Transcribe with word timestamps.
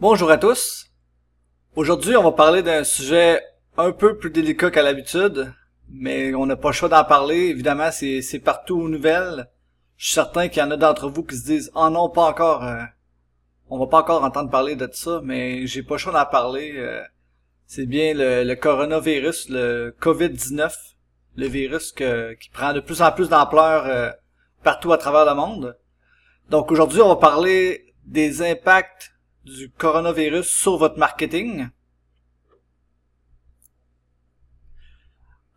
Bonjour 0.00 0.30
à 0.30 0.38
tous. 0.38 0.86
Aujourd'hui, 1.76 2.16
on 2.16 2.22
va 2.22 2.32
parler 2.32 2.62
d'un 2.62 2.84
sujet 2.84 3.42
un 3.76 3.92
peu 3.92 4.16
plus 4.16 4.30
délicat 4.30 4.70
qu'à 4.70 4.82
l'habitude, 4.82 5.52
mais 5.90 6.34
on 6.34 6.46
n'a 6.46 6.56
pas 6.56 6.70
le 6.70 6.72
choix 6.72 6.88
d'en 6.88 7.04
parler. 7.04 7.48
Évidemment, 7.48 7.90
c'est, 7.92 8.40
partout 8.42 8.80
aux 8.80 8.88
nouvelles. 8.88 9.50
Je 9.98 10.06
suis 10.06 10.14
certain 10.14 10.48
qu'il 10.48 10.62
y 10.62 10.64
en 10.64 10.70
a 10.70 10.78
d'entre 10.78 11.10
vous 11.10 11.22
qui 11.22 11.36
se 11.36 11.44
disent 11.44 11.70
«Oh 11.74 11.90
non, 11.90 12.08
pas 12.08 12.22
encore. 12.30 12.64
euh, 12.64 12.80
on 13.68 13.78
va 13.78 13.88
pas 13.88 13.98
encore 13.98 14.24
entendre 14.24 14.48
parler 14.48 14.74
de 14.74 14.88
ça, 14.90 15.20
mais 15.22 15.66
j'ai 15.66 15.82
pas 15.82 15.96
le 15.96 15.98
choix 15.98 16.14
d'en 16.14 16.24
parler. 16.24 16.72
euh, 16.76 17.02
c'est 17.66 17.84
bien 17.84 18.14
le, 18.16 18.54
coronavirus, 18.54 19.50
le 19.50 19.94
COVID-19, 20.00 20.74
le 21.36 21.46
virus 21.46 21.92
qui 21.92 22.48
prend 22.54 22.72
de 22.72 22.80
plus 22.80 23.02
en 23.02 23.12
plus 23.12 23.28
d'ampleur 23.28 23.84
euh, 23.84 24.10
partout 24.64 24.94
à 24.94 24.96
travers 24.96 25.26
le 25.26 25.34
monde. 25.34 25.76
Donc 26.48 26.72
aujourd'hui, 26.72 27.02
on 27.02 27.08
va 27.08 27.16
parler 27.16 27.92
des 28.06 28.40
impacts 28.40 29.12
du 29.44 29.70
coronavirus 29.70 30.48
sur 30.48 30.76
votre 30.76 30.98
marketing? 30.98 31.68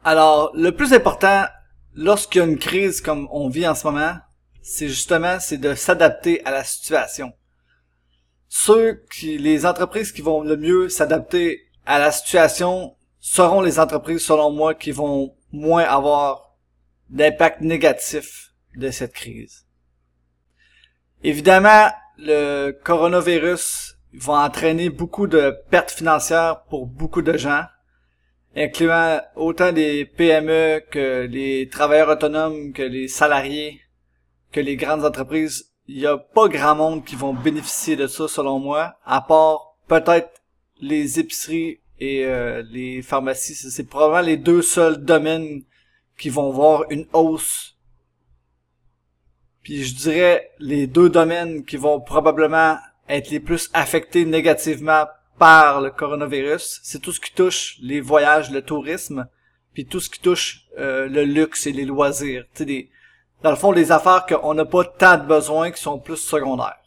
Alors, 0.04 0.52
le 0.54 0.76
plus 0.76 0.94
important, 0.94 1.46
lorsqu'il 1.94 2.40
y 2.40 2.44
a 2.44 2.48
une 2.48 2.60
crise 2.60 3.02
comme 3.02 3.28
on 3.32 3.50
vit 3.50 3.68
en 3.68 3.76
ce 3.76 3.88
moment, 3.88 4.18
c'est 4.62 4.88
justement, 4.88 5.40
c'est 5.40 5.58
de 5.58 5.76
s'adapter 5.76 6.44
à 6.46 6.52
la 6.52 6.64
situation. 6.64 7.34
Ceux 8.48 9.04
qui, 9.12 9.38
les 9.38 9.66
entreprises 9.66 10.12
qui 10.12 10.22
vont 10.22 10.42
le 10.42 10.58
mieux 10.58 10.90
s'adapter 10.90 11.62
à 11.86 12.00
la 12.00 12.12
situation 12.12 12.96
seront 13.20 13.62
les 13.62 13.80
entreprises, 13.80 14.24
selon 14.24 14.52
moi, 14.52 14.74
qui 14.74 14.92
vont 14.92 15.36
moins 15.52 15.84
avoir 15.84 16.56
d'impact 17.10 17.62
négatif 17.62 18.54
de 18.76 18.92
cette 18.92 19.14
crise. 19.14 19.66
Évidemment, 21.24 21.90
le 22.26 22.72
coronavirus 22.72 23.98
va 24.14 24.34
entraîner 24.46 24.90
beaucoup 24.90 25.28
de 25.28 25.56
pertes 25.70 25.92
financières 25.92 26.64
pour 26.70 26.86
beaucoup 26.86 27.22
de 27.22 27.38
gens, 27.38 27.64
incluant 28.56 29.22
autant 29.36 29.72
des 29.72 30.06
PME 30.06 30.82
que 30.90 31.26
les 31.26 31.68
travailleurs 31.70 32.10
autonomes, 32.10 32.74
que 32.74 32.84
les 32.84 33.08
salariés, 33.08 33.82
que 34.52 34.60
les 34.60 34.76
grandes 34.76 35.06
entreprises. 35.06 35.72
Il 35.88 35.98
n'y 35.98 36.06
a 36.06 36.18
pas 36.18 36.48
grand 36.48 36.76
monde 36.76 37.04
qui 37.04 37.16
vont 37.16 37.34
bénéficier 37.34 37.96
de 37.96 38.08
ça, 38.08 38.28
selon 38.28 38.60
moi, 38.60 38.96
à 39.04 39.22
part 39.22 39.76
peut-être 39.88 40.42
les 40.80 41.20
épiceries 41.20 41.82
et 42.00 42.26
euh, 42.26 42.64
les 42.72 43.02
pharmacies. 43.02 43.56
C'est 43.56 43.88
probablement 43.88 44.26
les 44.26 44.38
deux 44.38 44.62
seuls 44.62 45.04
domaines 45.04 45.64
qui 46.18 46.30
vont 46.30 46.52
voir 46.52 46.86
une 46.90 47.06
hausse 47.12 47.73
puis 49.64 49.84
je 49.84 49.96
dirais 49.96 50.52
les 50.60 50.88
deux 50.88 51.10
domaines 51.10 51.66
qui 51.66 51.78
vont 51.78 52.00
probablement 52.00 52.78
être 53.10 53.30
les 53.30 53.40
plus 53.40 53.70
affectés 53.74 54.26
négativement 54.26 55.08
par 55.40 55.82
le 55.82 55.90
coronavirus, 55.90 56.82
c'est 56.84 57.02
tout 57.02 57.12
ce 57.12 57.20
qui 57.20 57.34
touche 57.34 57.78
les 57.82 58.02
voyages, 58.02 58.52
le 58.52 58.62
tourisme, 58.62 59.28
puis 59.74 59.86
tout 59.86 60.00
ce 60.00 60.10
qui 60.10 60.20
touche 60.20 60.68
euh, 60.78 61.08
le 61.08 61.24
luxe 61.24 61.66
et 61.66 61.72
les 61.72 61.86
loisirs. 61.86 62.46
Tu 62.54 62.66
des, 62.66 62.92
dans 63.42 63.50
le 63.50 63.56
fond, 63.56 63.72
les 63.72 63.92
affaires 63.92 64.26
qu'on 64.26 64.54
n'a 64.54 64.66
pas 64.66 64.84
tant 64.86 65.18
de 65.18 65.26
besoins 65.26 65.72
qui 65.72 65.82
sont 65.82 66.00
plus 66.00 66.18
secondaires. 66.18 66.80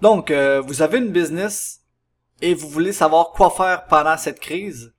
Donc, 0.00 0.30
euh, 0.30 0.60
vous 0.60 0.82
avez 0.82 0.98
une 0.98 1.10
business 1.10 1.80
et 2.40 2.54
vous 2.54 2.68
voulez 2.68 2.92
savoir 2.92 3.30
quoi 3.30 3.50
faire 3.50 3.86
pendant 3.86 4.16
cette 4.16 4.40
crise. 4.40 4.94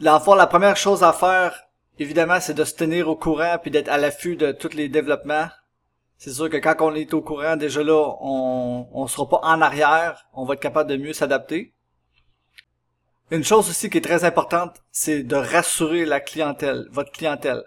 Dans 0.00 0.18
le 0.18 0.36
la 0.36 0.46
première 0.46 0.76
chose 0.76 1.02
à 1.02 1.12
faire, 1.12 1.65
évidemment, 1.98 2.40
c'est 2.40 2.54
de 2.54 2.64
se 2.64 2.74
tenir 2.74 3.08
au 3.08 3.16
courant 3.16 3.56
puis 3.60 3.70
d'être 3.70 3.88
à 3.88 3.98
l'affût 3.98 4.36
de 4.36 4.52
tous 4.52 4.74
les 4.74 4.88
développements. 4.88 5.48
C'est 6.18 6.32
sûr 6.32 6.48
que 6.48 6.56
quand 6.56 6.76
on 6.80 6.94
est 6.94 7.12
au 7.12 7.20
courant, 7.20 7.56
déjà 7.56 7.82
là, 7.82 8.16
on 8.20 8.88
on 8.92 9.06
sera 9.06 9.28
pas 9.28 9.40
en 9.42 9.60
arrière, 9.60 10.26
on 10.32 10.44
va 10.44 10.54
être 10.54 10.60
capable 10.60 10.90
de 10.90 10.96
mieux 10.96 11.12
s'adapter. 11.12 11.74
Une 13.30 13.44
chose 13.44 13.68
aussi 13.68 13.90
qui 13.90 13.98
est 13.98 14.02
très 14.02 14.24
importante, 14.24 14.82
c'est 14.92 15.24
de 15.24 15.34
rassurer 15.34 16.04
la 16.04 16.20
clientèle, 16.20 16.86
votre 16.92 17.10
clientèle. 17.10 17.64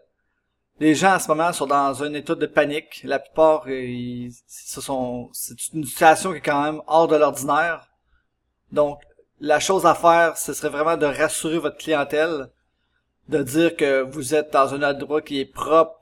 Les 0.79 0.95
gens 0.95 1.15
en 1.15 1.19
ce 1.19 1.27
moment 1.27 1.51
sont 1.51 1.67
dans 1.67 2.01
un 2.01 2.13
état 2.13 2.35
de 2.35 2.45
panique. 2.45 3.01
La 3.03 3.19
plupart, 3.19 3.65
euh, 3.67 4.29
c'est 4.47 5.73
une 5.73 5.83
situation 5.83 6.31
qui 6.31 6.37
est 6.37 6.41
quand 6.41 6.63
même 6.63 6.81
hors 6.87 7.09
de 7.09 7.17
l'ordinaire. 7.17 7.89
Donc, 8.71 9.01
la 9.41 9.59
chose 9.59 9.85
à 9.85 9.95
faire, 9.95 10.37
ce 10.37 10.53
serait 10.53 10.69
vraiment 10.69 10.95
de 10.95 11.05
rassurer 11.05 11.57
votre 11.57 11.77
clientèle, 11.77 12.49
de 13.29 13.43
dire 13.43 13.75
que 13.75 14.01
vous 14.01 14.33
êtes 14.33 14.51
dans 14.51 14.73
un 14.73 14.83
endroit 14.83 15.21
qui 15.21 15.39
est 15.39 15.45
propre 15.45 15.99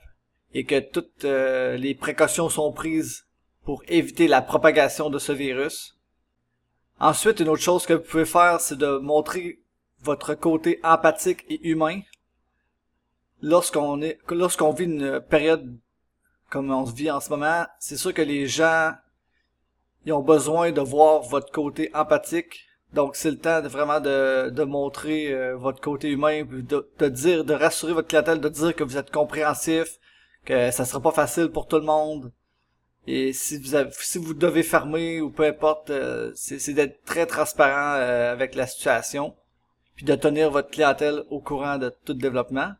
et 0.54 0.64
que 0.64 0.80
toutes 0.80 1.26
euh, 1.26 1.76
les 1.76 1.94
précautions 1.94 2.50
sont 2.50 2.72
prises 2.72 3.28
pour 3.66 3.84
éviter 3.90 4.28
la 4.28 4.42
propagation 4.42 5.10
de 5.10 5.20
ce 5.20 5.34
virus. 5.34 5.98
Ensuite, 7.00 7.42
une 7.42 7.50
autre 7.50 7.62
chose 7.62 7.86
que 7.86 7.94
vous 7.94 8.04
pouvez 8.04 8.26
faire, 8.26 8.62
c'est 8.62 8.78
de 8.78 8.98
montrer 8.98 9.60
votre 10.00 10.36
côté 10.36 10.80
empathique 10.84 11.44
et 11.50 11.68
humain. 11.68 12.00
Lorsqu'on 13.42 14.02
est, 14.02 14.20
lorsqu'on 14.30 14.72
vit 14.72 14.86
une 14.86 15.20
période 15.20 15.78
comme 16.50 16.72
on 16.72 16.84
vit 16.84 17.12
en 17.12 17.20
ce 17.20 17.30
moment, 17.30 17.66
c'est 17.78 17.98
sûr 17.98 18.14
que 18.14 18.22
les 18.22 18.48
gens, 18.48 18.94
ont 20.10 20.22
besoin 20.22 20.72
de 20.72 20.80
voir 20.80 21.24
votre 21.24 21.52
côté 21.52 21.92
empathique. 21.94 22.67
Donc, 22.94 23.16
c'est 23.16 23.32
le 23.32 23.38
temps 23.38 23.62
de 23.62 23.68
vraiment 23.68 24.00
de, 24.00 24.50
de 24.50 24.64
montrer 24.64 25.34
euh, 25.34 25.56
votre 25.56 25.82
côté 25.82 26.10
humain, 26.10 26.44
de, 26.46 26.90
de 26.98 27.08
dire, 27.10 27.44
de 27.44 27.54
rassurer 27.54 27.94
votre 27.94 28.08
clientèle, 28.08 28.40
de 28.40 28.50
dire 28.50 28.76
que 28.76 28.84
vous 28.84 28.98
êtes 28.98 29.12
compréhensif, 29.12 30.00
que 30.46 30.72
ça 30.72 30.86
sera 30.86 31.02
pas 31.02 31.12
facile 31.12 31.50
pour 31.50 31.68
tout 31.68 31.78
le 31.78 31.84
monde. 31.84 32.32
Et 33.06 33.32
si 33.32 33.58
vous 33.58 33.76
avez, 33.76 33.90
si 33.94 34.18
vous 34.18 34.34
devez 34.34 34.64
fermer 34.64 35.22
ou 35.22 35.30
peu 35.30 35.46
importe, 35.46 35.90
euh, 35.90 36.32
c'est 36.36 36.74
d'être 36.74 37.04
très 37.06 37.26
transparent 37.26 37.96
euh, 37.96 38.32
avec 38.32 38.56
la 38.56 38.68
situation, 38.68 39.36
puis 39.96 40.06
de 40.06 40.16
tenir 40.16 40.52
votre 40.52 40.70
clientèle 40.70 41.24
au 41.30 41.40
courant 41.40 41.78
de 41.78 41.94
tout 42.06 42.14
développement. 42.14 42.74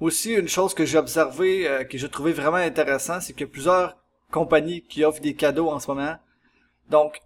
Aussi, 0.00 0.34
une 0.34 0.48
chose 0.48 0.74
que 0.74 0.84
j'ai 0.84 0.98
observé, 0.98 1.68
euh, 1.68 1.84
que 1.84 1.96
j'ai 1.96 2.08
trouvé 2.08 2.32
vraiment 2.32 2.56
intéressant, 2.56 3.20
c'est 3.20 3.40
a 3.40 3.46
plusieurs 3.46 3.96
compagnies 4.32 4.82
qui 4.82 5.04
offrent 5.04 5.20
des 5.20 5.34
cadeaux 5.34 5.70
en 5.70 5.78
ce 5.78 5.88
moment. 5.88 6.16
Donc, 6.90 7.20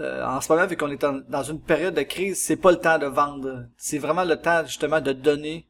euh, 0.00 0.24
en 0.24 0.40
ce 0.40 0.52
moment, 0.52 0.66
vu 0.66 0.76
qu'on 0.76 0.90
est 0.90 1.04
dans 1.28 1.42
une 1.42 1.60
période 1.60 1.94
de 1.94 2.02
crise, 2.02 2.42
c'est 2.42 2.56
pas 2.56 2.72
le 2.72 2.78
temps 2.78 2.98
de 2.98 3.06
vendre. 3.06 3.66
C'est 3.76 3.98
vraiment 3.98 4.24
le 4.24 4.36
temps 4.36 4.64
justement 4.64 5.00
de 5.00 5.12
donner, 5.12 5.66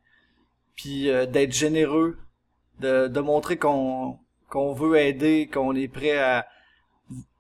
puis 0.77 1.11
euh, 1.11 1.27
d'être 1.27 1.53
généreux, 1.53 2.19
de, 2.81 3.09
de 3.09 3.21
montrer 3.21 3.59
qu'on 3.59 4.19
qu'on 4.49 4.73
veut 4.73 4.97
aider, 4.97 5.51
qu'on 5.53 5.75
est 5.75 5.89
prêt 5.89 6.19
à. 6.19 6.47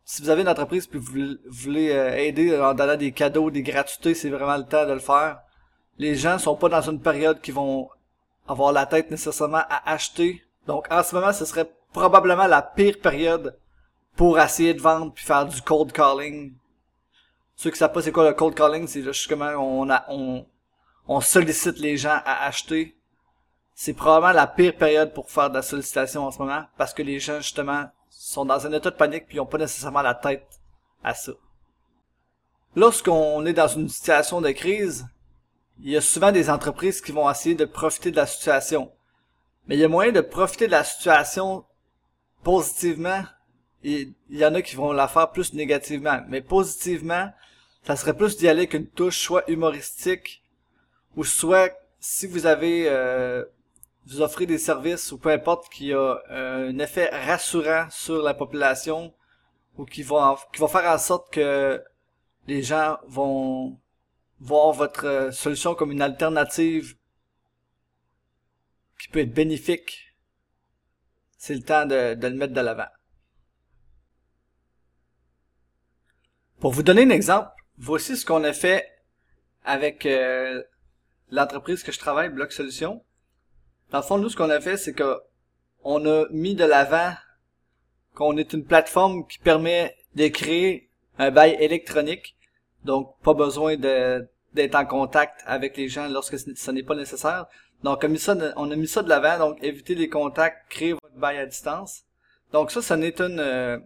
Si 0.05 0.21
vous 0.21 0.29
avez 0.29 0.43
une 0.43 0.49
entreprise 0.49 0.87
puis 0.87 0.99
vous 0.99 1.37
voulez 1.47 1.91
euh, 1.91 2.15
aider 2.17 2.59
en 2.59 2.75
donnant 2.75 2.97
des 2.97 3.13
cadeaux, 3.13 3.51
des 3.51 3.63
gratuités, 3.63 4.15
c'est 4.15 4.29
vraiment 4.29 4.57
le 4.57 4.65
temps 4.65 4.85
de 4.87 4.93
le 4.93 4.99
faire. 4.99 5.39
Les 5.97 6.15
gens 6.15 6.39
sont 6.39 6.57
pas 6.57 6.69
dans 6.69 6.83
une 6.83 7.01
période 7.01 7.41
qui 7.41 7.53
vont 7.53 7.89
avoir 8.47 8.73
la 8.73 8.85
tête 8.85 9.11
nécessairement 9.11 9.63
à 9.71 9.91
acheter. 9.91 10.43
Donc 10.67 10.87
en 10.91 11.03
ce 11.03 11.15
moment, 11.15 11.33
ce 11.33 11.47
serait 11.47 11.71
probablement 11.93 12.47
la 12.47 12.61
pire 12.61 12.99
période 13.01 13.57
pour 14.17 14.39
essayer 14.39 14.75
de 14.75 14.81
vendre 14.81 15.13
puis 15.15 15.25
faire 15.25 15.47
du 15.47 15.63
cold 15.63 15.93
calling. 15.93 16.53
Ceux 17.57 17.71
qui 17.71 17.79
savent 17.79 17.93
pas 17.93 18.03
c'est 18.03 18.13
quoi 18.13 18.29
le 18.29 18.35
cold 18.35 18.55
calling, 18.55 18.87
c'est 18.87 19.03
justement 19.03 19.51
on 19.51 19.89
a 19.91 20.05
on 20.09 20.47
on 21.07 21.21
sollicite 21.21 21.79
les 21.79 21.97
gens 21.97 22.21
à 22.25 22.47
acheter. 22.47 22.97
C'est 23.75 23.93
probablement 23.93 24.33
la 24.33 24.47
pire 24.47 24.77
période 24.77 25.13
pour 25.13 25.31
faire 25.31 25.51
de 25.51 25.55
la 25.55 25.63
sollicitation 25.63 26.25
en 26.25 26.31
ce 26.31 26.39
moment 26.39 26.65
parce 26.79 26.95
que 26.95 27.03
les 27.03 27.19
gens 27.19 27.39
justement 27.39 27.91
sont 28.09 28.45
dans 28.45 28.67
un 28.67 28.73
état 28.73 28.91
de 28.91 28.97
panique 28.97 29.27
puis 29.27 29.37
ils 29.37 29.41
ont 29.41 29.47
pas 29.47 29.59
nécessairement 29.59 30.03
la 30.03 30.15
tête 30.15 30.47
à 31.03 31.15
ça. 31.15 31.33
Lorsqu'on 32.77 33.45
est 33.47 33.53
dans 33.53 33.69
une 33.69 33.89
situation 33.89 34.41
de 34.41 34.51
crise, 34.51 35.07
il 35.81 35.91
y 35.91 35.97
a 35.97 36.01
souvent 36.01 36.33
des 36.33 36.51
entreprises 36.51 37.01
qui 37.01 37.13
vont 37.13 37.31
essayer 37.31 37.55
de 37.55 37.65
profiter 37.65 38.11
de 38.11 38.17
la 38.17 38.27
situation. 38.27 38.93
Mais 39.67 39.77
il 39.77 39.81
y 39.81 39.85
a 39.85 39.89
moyen 39.89 40.13
de 40.13 40.21
profiter 40.21 40.67
de 40.67 40.73
la 40.73 40.85
situation 40.85 41.65
positivement 42.43 43.23
il 43.85 44.15
y 44.31 44.45
en 44.45 44.55
a 44.55 44.63
qui 44.63 44.77
vont 44.77 44.93
la 44.93 45.09
faire 45.09 45.31
plus 45.31 45.53
négativement. 45.53 46.21
Mais 46.29 46.41
positivement, 46.41 47.31
ça 47.85 47.97
serait 47.97 48.17
plus 48.17 48.37
d'y 48.37 48.49
aller 48.49 48.61
avec 48.61 48.75
une 48.75 48.87
touche 48.87 49.19
soit 49.19 49.49
humoristique 49.49 50.43
ou 51.17 51.25
soit 51.25 51.71
si 52.01 52.27
vous 52.27 52.47
avez 52.47 52.89
euh, 52.89 53.45
vous 54.07 54.21
offrez 54.21 54.47
des 54.47 54.59
services 54.59 55.13
ou 55.13 55.19
peu 55.19 55.31
importe 55.31 55.71
qui 55.71 55.93
a 55.93 56.23
euh, 56.31 56.71
un 56.71 56.79
effet 56.79 57.09
rassurant 57.11 57.87
sur 57.91 58.23
la 58.23 58.35
population 58.35 59.15
ou 59.77 59.85
qui 59.85 60.03
va 60.03 60.37
qui 60.53 60.61
va 60.61 60.69
faire 60.69 60.91
en 60.91 60.99
sorte 60.99 61.33
que 61.33 61.83
les 62.47 62.63
gens 62.63 62.99
vont 63.07 63.79
voir 64.41 64.73
votre 64.73 65.07
euh, 65.07 65.33
solution 65.33 65.75
comme 65.75 65.93
une 65.93 66.03
alternative 66.03 66.97
qui 69.01 69.09
peut 69.09 69.21
être 69.21 69.35
bénéfique, 69.35 70.15
c'est 71.37 71.55
le 71.55 71.63
temps 71.63 71.87
de, 71.87 72.15
de 72.15 72.27
le 72.27 72.35
mettre 72.35 72.55
de 72.55 72.61
l'avant. 72.61 72.89
Pour 76.65 76.73
vous 76.73 76.83
donner 76.83 77.03
un 77.03 77.11
exemple, 77.11 77.51
voici 77.77 78.17
ce 78.17 78.25
qu'on 78.25 78.43
a 78.43 78.55
fait 78.55 78.89
avec 79.67 80.07
euh, 80.07 80.63
l'entreprise 81.31 81.83
que 81.83 81.93
je 81.93 81.99
travaille, 81.99 82.31
Bloc 82.31 82.53
Solutions. 82.53 83.05
Dans 83.91 83.99
le 83.99 84.03
fond, 84.03 84.17
nous, 84.17 84.31
ce 84.31 84.37
qu'on 84.39 84.49
a 84.49 84.63
fait, 84.63 84.79
c'est 84.79 84.95
que 84.95 85.21
on 85.83 86.07
a 86.07 86.25
mis 86.31 86.55
de 86.55 86.65
l'avant 86.65 87.13
qu'on 88.15 88.39
est 88.39 88.55
une 88.55 88.65
plateforme 88.65 89.27
qui 89.27 89.39
permet 89.41 89.95
de 90.15 90.27
créer 90.29 90.89
un 91.19 91.31
bail 91.31 91.55
électronique. 91.61 92.35
Donc, 92.87 93.15
pas 93.23 93.35
besoin 93.35 93.77
d'être 93.77 94.75
en 94.75 94.87
contact 94.87 95.43
avec 95.45 95.77
les 95.77 95.91
gens 95.91 96.09
lorsque 96.09 96.39
ce 96.39 96.71
n'est 96.71 96.83
pas 96.83 96.95
nécessaire. 96.95 97.45
Donc, 97.83 97.99
on 98.03 98.07
a 98.07 98.09
mis 98.09 98.19
ça 98.19 98.35
on 98.57 98.71
a 98.71 98.75
mis 98.77 98.89
ça 98.89 99.03
de 99.03 99.11
l'avant. 99.11 99.51
Donc, 99.51 99.63
éviter 99.63 99.95
les 99.95 100.09
contacts, 100.09 100.71
créer 100.71 100.95
votre 100.95 101.15
bail 101.15 101.37
à 101.37 101.45
distance. 101.45 102.05
Donc, 102.55 102.71
ça, 102.71 102.81
ça 102.81 102.97
n'est 102.97 103.21
un 103.21 103.39
euh, 103.39 103.79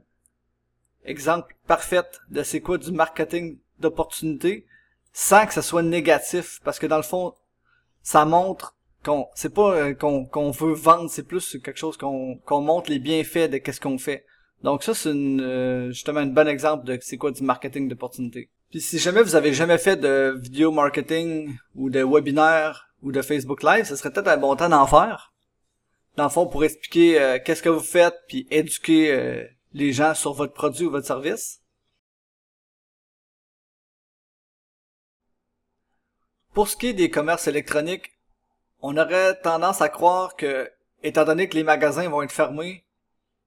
exemple 1.09 1.55
parfait 1.67 2.03
de 2.31 2.43
c'est 2.43 2.61
quoi 2.61 2.79
du 2.79 2.93
marketing 2.93 3.59
d'opportunité 3.81 4.67
sans 5.13 5.47
que 5.47 5.55
ça 5.55 5.63
soit 5.63 5.83
négatif. 5.83 6.61
Parce 6.65 6.79
que 6.79 6.87
dans 6.87 6.97
le 6.97 7.03
fond, 7.03 7.35
ça 8.03 8.25
montre 8.25 8.77
qu'on 9.05 9.29
c'est 9.35 9.53
pas 9.53 9.75
euh, 9.75 9.95
qu'on 9.95 10.25
qu'on 10.25 10.51
veut 10.51 10.73
vendre, 10.73 11.11
c'est 11.11 11.23
plus 11.23 11.59
quelque 11.63 11.79
chose 11.79 11.97
qu'on 11.97 12.37
qu'on 12.45 12.61
montre 12.61 12.91
les 12.91 12.99
bienfaits 12.99 13.51
de 13.51 13.59
qu'est-ce 13.59 13.81
qu'on 13.81 13.99
fait. 13.99 14.25
Donc 14.63 14.83
ça 14.83 14.95
c'est 14.95 15.11
euh, 15.11 15.91
justement 15.91 16.21
un 16.21 16.27
bon 16.27 16.49
exemple 16.49 16.85
de 16.85 16.99
c'est 17.01 17.17
quoi 17.17 17.31
du 17.31 17.43
marketing 17.43 17.89
d'opportunité. 17.89 18.51
Puis 18.71 18.81
si 18.81 18.99
jamais 18.99 19.23
vous 19.23 19.35
avez 19.35 19.55
jamais 19.55 19.79
fait 19.79 19.97
de 19.97 20.37
vidéo 20.39 20.73
marketing 20.73 21.57
ou 21.75 21.91
de 21.91 22.03
webinaire 22.03 22.89
ou 23.03 23.13
de 23.13 23.23
Facebook 23.23 23.63
Live, 23.63 23.85
ce 23.85 23.97
serait 23.97 24.11
peut-être 24.11 24.29
un 24.29 24.37
bon 24.37 24.57
temps 24.57 24.69
d'en 24.69 24.87
faire. 24.87 25.33
Dans 26.17 26.25
le 26.25 26.31
fond, 26.31 26.47
pour 26.47 26.65
expliquer 26.65 27.21
euh, 27.21 27.39
qu'est-ce 27.43 27.63
que 27.63 27.69
vous 27.69 27.81
faites, 27.81 28.17
puis 28.27 28.47
éduquer 28.51 29.47
les 29.73 29.93
gens 29.93 30.15
sur 30.15 30.33
votre 30.33 30.53
produit 30.53 30.87
ou 30.87 30.91
votre 30.91 31.07
service? 31.07 31.63
Pour 36.53 36.69
ce 36.69 36.77
qui 36.77 36.89
est 36.89 36.95
des 36.95 37.11
commerces 37.11 37.47
électroniques, 37.47 38.19
on 38.81 38.97
aurait 38.97 39.41
tendance 39.41 39.81
à 39.81 39.89
croire 39.89 40.37
que, 40.37 40.71
étant 41.03 41.25
donné 41.25 41.49
que 41.49 41.55
les 41.55 41.65
magasins 41.65 42.09
vont 42.09 42.23
être 42.23 42.33
fermés, 42.33 42.85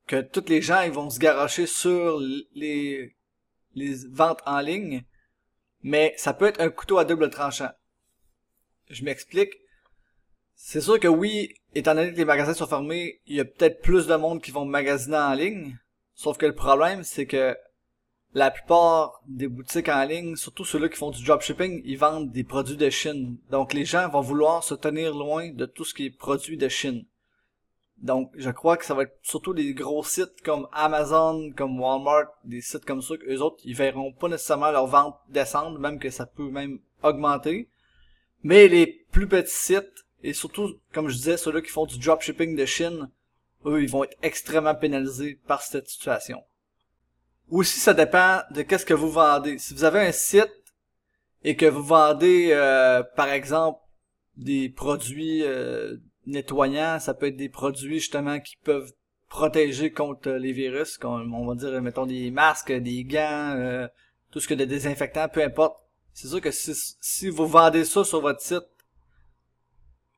que 0.07 0.21
tous 0.21 0.45
les 0.47 0.61
gens 0.61 0.89
vont 0.89 1.09
se 1.09 1.19
garocher 1.19 1.67
sur 1.67 2.19
les, 2.53 3.15
les 3.75 3.95
ventes 4.09 4.41
en 4.45 4.59
ligne, 4.59 5.03
mais 5.83 6.13
ça 6.17 6.33
peut 6.33 6.45
être 6.45 6.61
un 6.61 6.69
couteau 6.69 6.97
à 6.97 7.05
double 7.05 7.29
tranchant. 7.29 7.71
Je 8.89 9.03
m'explique. 9.03 9.53
C'est 10.55 10.81
sûr 10.81 10.99
que 10.99 11.07
oui, 11.07 11.55
étant 11.73 11.95
donné 11.95 12.13
que 12.13 12.17
les 12.17 12.25
magasins 12.25 12.53
sont 12.53 12.67
fermés, 12.67 13.21
il 13.25 13.35
y 13.35 13.39
a 13.39 13.45
peut-être 13.45 13.81
plus 13.81 14.05
de 14.05 14.15
monde 14.15 14.41
qui 14.41 14.51
vont 14.51 14.65
magasiner 14.65 15.17
en 15.17 15.33
ligne. 15.33 15.77
Sauf 16.21 16.37
que 16.37 16.45
le 16.45 16.53
problème, 16.53 17.01
c'est 17.03 17.25
que 17.25 17.57
la 18.35 18.51
plupart 18.51 19.23
des 19.27 19.47
boutiques 19.47 19.89
en 19.89 20.03
ligne, 20.03 20.35
surtout 20.35 20.63
ceux-là 20.63 20.87
qui 20.87 20.95
font 20.95 21.09
du 21.09 21.23
dropshipping, 21.23 21.81
ils 21.83 21.97
vendent 21.97 22.31
des 22.31 22.43
produits 22.43 22.77
de 22.77 22.91
Chine. 22.91 23.37
Donc 23.49 23.73
les 23.73 23.85
gens 23.85 24.07
vont 24.07 24.21
vouloir 24.21 24.63
se 24.63 24.75
tenir 24.75 25.15
loin 25.15 25.49
de 25.49 25.65
tout 25.65 25.83
ce 25.83 25.95
qui 25.95 26.05
est 26.05 26.15
produit 26.15 26.57
de 26.57 26.69
Chine. 26.69 27.07
Donc 27.97 28.29
je 28.35 28.51
crois 28.51 28.77
que 28.77 28.85
ça 28.85 28.93
va 28.93 29.01
être 29.01 29.17
surtout 29.23 29.55
des 29.55 29.73
gros 29.73 30.03
sites 30.03 30.43
comme 30.45 30.67
Amazon, 30.73 31.51
comme 31.57 31.79
Walmart, 31.79 32.27
des 32.43 32.61
sites 32.61 32.85
comme 32.85 33.01
ça, 33.01 33.15
eux 33.27 33.41
autres, 33.41 33.59
ils 33.65 33.75
verront 33.75 34.13
pas 34.13 34.27
nécessairement 34.27 34.69
leur 34.69 34.85
vente 34.85 35.15
descendre, 35.29 35.79
même 35.79 35.97
que 35.97 36.11
ça 36.11 36.27
peut 36.27 36.51
même 36.51 36.81
augmenter. 37.01 37.67
Mais 38.43 38.67
les 38.67 38.85
plus 39.11 39.27
petits 39.27 39.49
sites, 39.49 40.05
et 40.21 40.33
surtout, 40.33 40.69
comme 40.93 41.07
je 41.07 41.15
disais, 41.15 41.37
ceux-là 41.37 41.61
qui 41.61 41.71
font 41.71 41.87
du 41.87 41.97
dropshipping 41.97 42.55
de 42.55 42.65
Chine, 42.65 43.09
eux, 43.65 43.83
ils 43.83 43.89
vont 43.89 44.03
être 44.03 44.17
extrêmement 44.21 44.75
pénalisés 44.75 45.39
par 45.47 45.61
cette 45.61 45.87
situation. 45.87 46.43
Aussi, 47.49 47.79
ça 47.79 47.93
dépend 47.93 48.41
de 48.51 48.61
qu'est-ce 48.61 48.85
que 48.85 48.93
vous 48.93 49.11
vendez. 49.11 49.57
Si 49.57 49.73
vous 49.73 49.83
avez 49.83 49.99
un 49.99 50.11
site 50.11 50.51
et 51.43 51.55
que 51.55 51.65
vous 51.65 51.83
vendez, 51.83 52.49
euh, 52.51 53.03
par 53.15 53.29
exemple, 53.29 53.79
des 54.37 54.69
produits 54.69 55.43
euh, 55.43 55.97
nettoyants, 56.25 56.99
ça 56.99 57.13
peut 57.13 57.27
être 57.27 57.35
des 57.35 57.49
produits 57.49 57.99
justement 57.99 58.39
qui 58.39 58.55
peuvent 58.63 58.93
protéger 59.27 59.91
contre 59.91 60.29
les 60.31 60.51
virus, 60.51 60.97
comme 60.97 61.33
on 61.33 61.45
va 61.47 61.55
dire, 61.55 61.81
mettons 61.81 62.05
des 62.05 62.31
masques, 62.31 62.71
des 62.71 63.03
gants, 63.03 63.55
euh, 63.57 63.87
tout 64.31 64.39
ce 64.39 64.47
que 64.47 64.53
de 64.53 64.65
désinfectant, 64.65 65.27
peu 65.29 65.43
importe. 65.43 65.77
C'est 66.13 66.27
sûr 66.27 66.41
que 66.41 66.51
si, 66.51 66.73
si 66.99 67.29
vous 67.29 67.47
vendez 67.47 67.85
ça 67.85 68.03
sur 68.03 68.21
votre 68.21 68.41
site, 68.41 68.67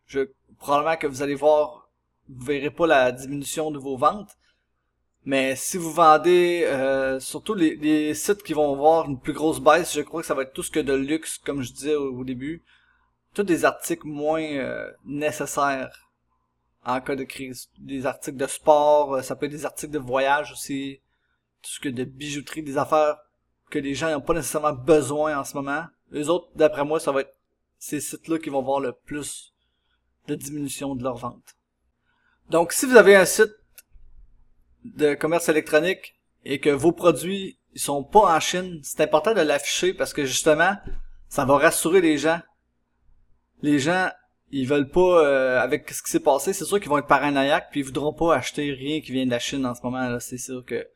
je 0.07 0.21
probablement 0.57 0.97
que 0.97 1.07
vous 1.07 1.21
allez 1.21 1.35
voir, 1.35 1.82
vous 2.29 2.45
verrez 2.45 2.71
pas 2.71 2.87
la 2.87 3.11
diminution 3.11 3.71
de 3.71 3.79
vos 3.79 3.97
ventes. 3.97 4.37
Mais 5.25 5.55
si 5.55 5.77
vous 5.77 5.91
vendez, 5.91 6.63
euh, 6.65 7.19
surtout 7.19 7.53
les, 7.53 8.13
sites 8.13 8.43
qui 8.43 8.53
vont 8.53 8.73
avoir 8.73 9.09
une 9.09 9.19
plus 9.19 9.33
grosse 9.33 9.61
baisse, 9.61 9.93
je 9.95 10.01
crois 10.01 10.21
que 10.21 10.27
ça 10.27 10.33
va 10.33 10.43
être 10.43 10.53
tout 10.53 10.63
ce 10.63 10.71
que 10.71 10.81
de 10.81 10.93
luxe, 10.93 11.37
comme 11.37 11.61
je 11.61 11.71
disais 11.71 11.95
au, 11.95 12.23
début. 12.23 12.61
Tous 13.33 13.43
des 13.43 13.65
articles 13.65 14.05
moins 14.05 14.43
euh, 14.43 14.91
nécessaires 15.05 16.09
en 16.85 16.99
cas 16.99 17.15
de 17.15 17.23
crise. 17.23 17.69
Des 17.79 18.05
articles 18.05 18.37
de 18.37 18.47
sport, 18.47 19.15
euh, 19.15 19.21
ça 19.21 19.35
peut 19.35 19.45
être 19.45 19.53
des 19.53 19.65
articles 19.65 19.93
de 19.93 19.99
voyage 19.99 20.51
aussi. 20.51 20.99
Tout 21.61 21.71
ce 21.71 21.79
que 21.79 21.89
de 21.89 22.03
bijouterie, 22.03 22.61
des 22.61 22.77
affaires 22.77 23.17
que 23.69 23.79
les 23.79 23.95
gens 23.95 24.11
n'ont 24.11 24.21
pas 24.21 24.33
nécessairement 24.33 24.73
besoin 24.73 25.37
en 25.39 25.45
ce 25.45 25.55
moment. 25.55 25.85
Les 26.11 26.29
autres, 26.29 26.49
d'après 26.55 26.83
moi, 26.83 26.99
ça 26.99 27.11
va 27.13 27.21
être 27.21 27.33
ces 27.79 28.01
sites-là 28.01 28.39
qui 28.39 28.49
vont 28.49 28.61
voir 28.61 28.81
le 28.81 28.91
plus 28.91 29.53
de 30.27 30.35
diminution 30.35 30.95
de 30.95 31.03
leur 31.03 31.15
vente. 31.15 31.55
Donc, 32.53 32.71
si 32.71 32.85
vous 32.85 32.97
avez 32.97 33.15
un 33.15 33.25
site 33.25 33.51
de 34.85 35.15
commerce 35.15 35.49
électronique 35.49 36.13
et 36.45 36.59
que 36.59 36.69
vos 36.69 36.91
produits 36.91 37.57
ils 37.73 37.81
sont 37.81 38.03
pas 38.03 38.35
en 38.35 38.39
Chine, 38.39 38.79
c'est 38.83 39.01
important 39.01 39.33
de 39.33 39.41
l'afficher 39.41 39.95
parce 39.95 40.13
que 40.13 40.23
justement, 40.23 40.75
ça 41.29 41.45
va 41.45 41.57
rassurer 41.57 41.99
les 41.99 42.19
gens. 42.19 42.39
Les 43.63 43.79
gens, 43.79 44.07
ils 44.51 44.67
veulent 44.67 44.91
pas 44.91 45.25
euh, 45.25 45.59
avec 45.59 45.89
ce 45.89 46.03
qui 46.03 46.11
s'est 46.11 46.19
passé, 46.19 46.53
c'est 46.53 46.65
sûr 46.65 46.79
qu'ils 46.79 46.89
vont 46.89 46.99
être 46.99 47.07
paranoïaques 47.07 47.69
puis 47.71 47.79
ils 47.79 47.85
voudront 47.87 48.13
pas 48.13 48.35
acheter 48.35 48.71
rien 48.71 49.01
qui 49.01 49.13
vient 49.13 49.25
de 49.25 49.31
la 49.31 49.39
Chine 49.39 49.65
en 49.65 49.73
ce 49.73 49.81
moment 49.81 50.07
là, 50.07 50.19
c'est 50.19 50.37
sûr 50.37 50.63
que 50.63 50.87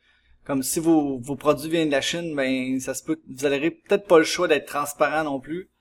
comme 0.44 0.62
si 0.62 0.78
vos, 0.78 1.18
vos 1.18 1.34
produits 1.34 1.70
viennent 1.70 1.88
de 1.88 1.92
la 1.92 2.00
Chine, 2.00 2.36
ben 2.36 2.78
ça 2.78 2.94
se 2.94 3.02
peut 3.02 3.20
vous 3.28 3.44
avez 3.46 3.72
peut-être 3.72 4.06
pas 4.06 4.18
le 4.18 4.24
choix 4.24 4.46
d'être 4.46 4.66
transparent 4.66 5.24
non 5.24 5.40
plus 5.40 5.72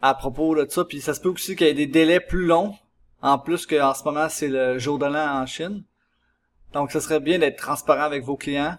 à 0.00 0.14
propos 0.14 0.54
de 0.54 0.66
ça, 0.70 0.86
puis 0.86 1.02
ça 1.02 1.12
se 1.12 1.20
peut 1.20 1.28
aussi 1.28 1.54
qu'il 1.54 1.66
y 1.66 1.70
ait 1.70 1.74
des 1.74 1.86
délais 1.86 2.20
plus 2.20 2.46
longs 2.46 2.74
en 3.22 3.38
plus 3.38 3.66
qu'en 3.66 3.94
ce 3.94 4.04
moment 4.04 4.28
c'est 4.28 4.48
le 4.48 4.78
jour 4.78 4.98
de 4.98 5.06
l'an 5.06 5.42
en 5.42 5.46
Chine. 5.46 5.84
Donc, 6.72 6.92
ce 6.92 7.00
serait 7.00 7.20
bien 7.20 7.38
d'être 7.38 7.56
transparent 7.56 8.02
avec 8.02 8.22
vos 8.22 8.36
clients 8.36 8.76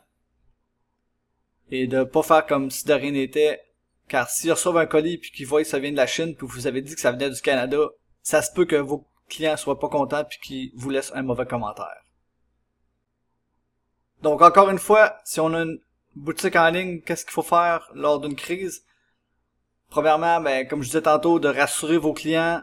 et 1.72 1.88
de 1.88 2.04
pas 2.04 2.24
faire 2.24 2.46
comme 2.46 2.70
si 2.70 2.86
de 2.86 2.94
rien 2.94 3.12
n'était. 3.12 3.62
Car 4.08 4.30
s'ils 4.30 4.52
reçoivent 4.52 4.78
un 4.78 4.86
colis 4.86 5.18
puis 5.18 5.32
qu'ils 5.32 5.48
voient 5.48 5.64
que 5.64 5.68
ça 5.68 5.80
vient 5.80 5.92
de 5.92 5.98
la 5.98 6.08
Chine 6.08 6.36
puis 6.36 6.48
vous 6.48 6.68
avez 6.68 6.82
dit 6.82 6.96
que 6.96 7.02
ça 7.02 7.12
venait 7.12 7.30
du 7.30 7.42
Canada, 7.42 7.90
ça 8.22 8.42
se 8.42 8.52
peut 8.54 8.66
que 8.66 8.76
vos 8.76 9.06
clients 9.28 9.58
soient 9.58 9.80
pas 9.80 9.90
contents 9.90 10.24
puis 10.24 10.40
qu'ils 10.40 10.72
vous 10.76 10.90
laissent 10.90 11.12
un 11.16 11.24
mauvais 11.24 11.46
commentaire. 11.46 12.04
Donc 14.22 14.42
encore 14.42 14.70
une 14.70 14.80
fois, 14.80 15.18
si 15.26 15.40
on 15.40 15.54
a 15.54 15.64
une 15.64 15.80
boutique 16.16 16.56
en 16.56 16.70
ligne, 16.70 17.02
qu'est-ce 17.02 17.26
qu'il 17.26 17.34
faut 17.34 17.42
faire 17.42 17.90
lors 17.94 18.20
d'une 18.20 18.36
crise? 18.36 18.86
Premièrement, 19.90 20.40
ben, 20.40 20.68
comme 20.68 20.84
je 20.84 20.88
disais 20.88 21.02
tantôt, 21.02 21.40
de 21.40 21.48
rassurer 21.48 21.98
vos 21.98 22.14
clients 22.14 22.62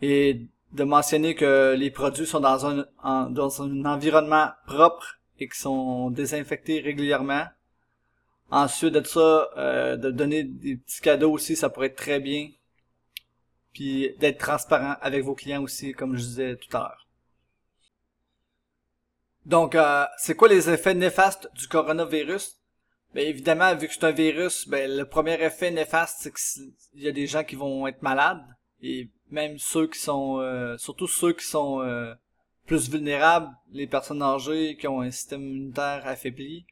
et 0.00 0.46
de 0.72 0.84
mentionner 0.84 1.34
que 1.34 1.74
les 1.76 1.90
produits 1.90 2.26
sont 2.26 2.40
dans 2.40 2.66
un, 2.66 3.30
dans 3.30 3.62
un 3.62 3.84
environnement 3.84 4.50
propre 4.66 5.18
et 5.38 5.48
qui 5.48 5.58
sont 5.58 6.10
désinfectés 6.10 6.80
régulièrement. 6.80 7.46
Ensuite 8.50 8.94
de 8.94 9.04
ça, 9.04 9.48
euh, 9.56 9.96
de 9.96 10.10
donner 10.10 10.44
des 10.44 10.76
petits 10.76 11.00
cadeaux 11.00 11.32
aussi, 11.32 11.56
ça 11.56 11.70
pourrait 11.70 11.88
être 11.88 11.96
très 11.96 12.20
bien. 12.20 12.50
Puis 13.72 14.14
d'être 14.18 14.38
transparent 14.38 14.96
avec 15.00 15.24
vos 15.24 15.34
clients 15.34 15.62
aussi, 15.62 15.92
comme 15.92 16.16
je 16.16 16.22
disais 16.22 16.56
tout 16.56 16.76
à 16.76 16.80
l'heure. 16.80 17.06
Donc, 19.46 19.74
euh, 19.74 20.04
c'est 20.18 20.34
quoi 20.34 20.48
les 20.48 20.68
effets 20.68 20.94
néfastes 20.94 21.48
du 21.54 21.66
coronavirus? 21.66 22.58
Ben 23.14 23.26
évidemment, 23.26 23.74
vu 23.74 23.88
que 23.88 23.94
c'est 23.94 24.04
un 24.04 24.12
virus, 24.12 24.68
ben 24.68 24.88
le 24.88 25.04
premier 25.04 25.42
effet 25.42 25.70
néfaste, 25.70 26.18
c'est 26.20 26.32
qu'il 26.32 27.02
y 27.02 27.08
a 27.08 27.12
des 27.12 27.26
gens 27.26 27.42
qui 27.42 27.56
vont 27.56 27.86
être 27.86 28.02
malades. 28.02 28.44
Et 28.82 29.10
même 29.30 29.58
ceux 29.58 29.86
qui 29.86 29.98
sont, 29.98 30.38
euh, 30.38 30.76
surtout 30.78 31.06
ceux 31.06 31.32
qui 31.32 31.44
sont 31.44 31.80
euh, 31.80 32.14
plus 32.66 32.90
vulnérables, 32.90 33.50
les 33.72 33.86
personnes 33.86 34.22
âgées 34.22 34.76
qui 34.76 34.88
ont 34.88 35.00
un 35.00 35.10
système 35.10 35.42
immunitaire 35.42 36.06
affaibli, 36.06 36.66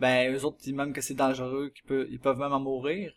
ben 0.00 0.34
eux 0.34 0.44
autres 0.44 0.58
disent 0.58 0.74
même 0.74 0.92
que 0.92 1.00
c'est 1.00 1.14
dangereux, 1.14 1.70
qu'ils 1.70 1.84
peuvent, 1.84 2.06
ils 2.10 2.20
peuvent 2.20 2.38
même 2.38 2.52
en 2.52 2.60
mourir. 2.60 3.12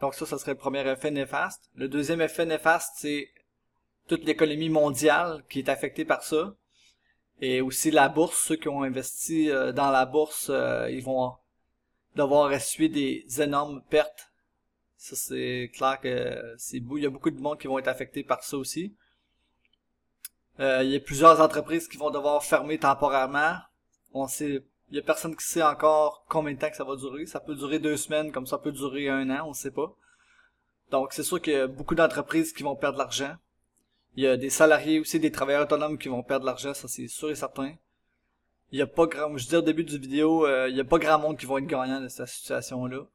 Donc 0.00 0.14
ça, 0.14 0.26
ça 0.26 0.38
serait 0.38 0.52
le 0.52 0.58
premier 0.58 0.86
effet 0.88 1.10
néfaste. 1.10 1.70
Le 1.74 1.88
deuxième 1.88 2.20
effet 2.20 2.44
néfaste, 2.44 2.94
c'est 2.96 3.28
toute 4.08 4.24
l'économie 4.24 4.68
mondiale 4.68 5.44
qui 5.48 5.60
est 5.60 5.68
affectée 5.68 6.04
par 6.04 6.22
ça. 6.22 6.54
Et 7.40 7.60
aussi 7.60 7.90
la 7.90 8.08
bourse, 8.08 8.38
ceux 8.38 8.56
qui 8.56 8.68
ont 8.68 8.82
investi 8.82 9.50
euh, 9.50 9.72
dans 9.72 9.90
la 9.90 10.06
bourse, 10.06 10.50
ils 10.90 11.02
vont 11.02 11.32
devoir 12.14 12.52
essuyer 12.52 12.88
des 12.88 13.42
énormes 13.42 13.82
pertes 13.88 14.31
ça, 15.02 15.16
c'est 15.16 15.68
clair 15.74 15.98
que 16.00 16.54
c'est 16.58 16.76
il 16.76 17.02
y 17.02 17.06
a 17.06 17.10
beaucoup 17.10 17.32
de 17.32 17.40
monde 17.40 17.58
qui 17.58 17.66
vont 17.66 17.76
être 17.80 17.88
affectés 17.88 18.22
par 18.22 18.44
ça 18.44 18.56
aussi. 18.56 18.94
Euh, 20.60 20.84
il 20.84 20.90
y 20.90 20.96
a 20.96 21.00
plusieurs 21.00 21.40
entreprises 21.40 21.88
qui 21.88 21.96
vont 21.96 22.10
devoir 22.10 22.44
fermer 22.44 22.78
temporairement. 22.78 23.56
On 24.14 24.28
sait, 24.28 24.64
il 24.90 24.96
y 24.96 25.00
a 25.00 25.02
personne 25.02 25.34
qui 25.34 25.44
sait 25.44 25.62
encore 25.62 26.24
combien 26.28 26.54
de 26.54 26.58
temps 26.60 26.70
que 26.70 26.76
ça 26.76 26.84
va 26.84 26.94
durer. 26.94 27.26
Ça 27.26 27.40
peut 27.40 27.56
durer 27.56 27.80
deux 27.80 27.96
semaines, 27.96 28.30
comme 28.30 28.46
ça 28.46 28.58
peut 28.58 28.70
durer 28.70 29.08
un 29.08 29.28
an, 29.30 29.48
on 29.48 29.54
sait 29.54 29.72
pas. 29.72 29.92
Donc 30.92 31.12
c'est 31.12 31.24
sûr 31.24 31.42
qu'il 31.42 31.54
y 31.54 31.56
a 31.56 31.66
beaucoup 31.66 31.96
d'entreprises 31.96 32.52
qui 32.52 32.62
vont 32.62 32.76
perdre 32.76 32.98
l'argent. 32.98 33.34
Il 34.14 34.22
y 34.22 34.28
a 34.28 34.36
des 34.36 34.50
salariés 34.50 35.00
aussi, 35.00 35.18
des 35.18 35.32
travailleurs 35.32 35.64
autonomes 35.64 35.98
qui 35.98 36.10
vont 36.10 36.22
perdre 36.22 36.42
de 36.42 36.46
l'argent, 36.46 36.74
ça 36.74 36.86
c'est 36.86 37.08
sûr 37.08 37.28
et 37.28 37.34
certain. 37.34 37.74
il 38.70 38.78
y 38.78 38.82
a 38.82 38.86
pas 38.86 39.06
grand, 39.06 39.36
je 39.36 39.44
disais 39.46 39.56
au 39.56 39.62
début 39.62 39.82
du 39.82 39.98
vidéo, 39.98 40.46
euh, 40.46 40.68
il 40.68 40.76
y 40.76 40.80
a 40.80 40.84
pas 40.84 40.98
grand 40.98 41.18
monde 41.18 41.38
qui 41.38 41.46
vont 41.46 41.58
être 41.58 41.66
gagnant 41.66 42.00
de 42.00 42.06
cette 42.06 42.28
situation-là. 42.28 43.08